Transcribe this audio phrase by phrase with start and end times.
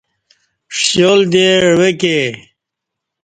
[0.79, 2.19] ݜیال دے عوہ ک ے